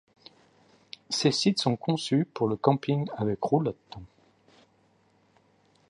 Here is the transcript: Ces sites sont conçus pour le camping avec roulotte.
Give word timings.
Ces 1.11 1.31
sites 1.31 1.61
sont 1.61 1.75
conçus 1.75 2.25
pour 2.25 2.47
le 2.47 2.55
camping 2.57 3.07
avec 3.17 3.39
roulotte. 3.43 3.97